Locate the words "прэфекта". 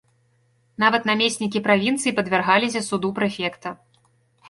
3.21-3.69